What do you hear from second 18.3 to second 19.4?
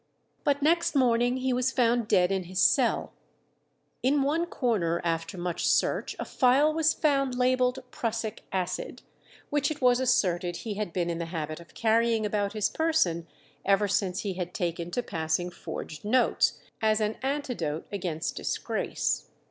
disgrace."